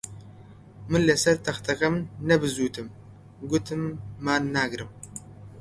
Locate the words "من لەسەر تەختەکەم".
0.91-1.95